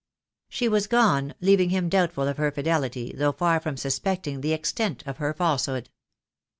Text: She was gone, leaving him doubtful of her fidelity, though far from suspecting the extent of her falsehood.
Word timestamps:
She 0.49 0.67
was 0.67 0.87
gone, 0.87 1.35
leaving 1.41 1.69
him 1.69 1.87
doubtful 1.87 2.27
of 2.27 2.37
her 2.37 2.49
fidelity, 2.51 3.13
though 3.15 3.33
far 3.33 3.59
from 3.59 3.77
suspecting 3.77 4.41
the 4.41 4.51
extent 4.51 5.03
of 5.05 5.17
her 5.17 5.31
falsehood. 5.31 5.91